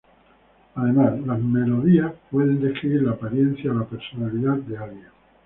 [0.73, 5.07] Además, las melodías pueden describir la apariencia o la personalidad de alguien.